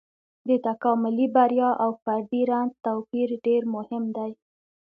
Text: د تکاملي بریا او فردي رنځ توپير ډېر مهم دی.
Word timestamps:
د 0.47 0.49
تکاملي 0.67 1.27
بریا 1.35 1.69
او 1.83 1.91
فردي 2.03 2.41
رنځ 2.51 2.71
توپير 2.85 3.29
ډېر 3.45 3.61
مهم 3.75 4.03
دی. 4.17 4.31